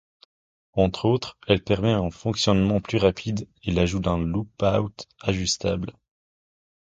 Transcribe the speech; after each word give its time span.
Entre 0.73 1.05
autres 1.05 1.37
elle 1.47 1.63
permet 1.63 1.91
un 1.91 2.09
fonctionnement 2.09 2.81
plus 2.81 2.97
rapide 2.97 3.47
et 3.63 3.71
l'ajout 3.71 3.99
d'un 3.99 4.17
loop 4.17 4.49
out 4.63 5.07
ajustable. 5.19 5.91